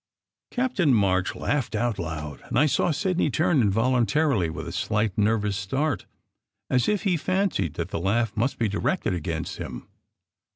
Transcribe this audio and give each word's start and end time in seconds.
Captain 0.49 0.91
March 0.95 1.35
laughed 1.35 1.75
out 1.75 1.99
aloud, 1.99 2.41
and 2.45 2.57
I 2.57 2.65
saw 2.65 2.89
Sidney 2.89 3.29
turn 3.29 3.61
involuntarily 3.61 4.49
with 4.49 4.67
a 4.67 4.71
slight, 4.71 5.15
nervous 5.15 5.55
start, 5.55 6.07
as 6.71 6.89
if 6.89 7.03
he 7.03 7.15
fancied 7.17 7.75
that 7.75 7.89
the 7.89 7.99
laugh 7.99 8.35
must 8.35 8.57
be 8.57 8.67
directed 8.67 9.13
against 9.13 9.57
him. 9.57 9.87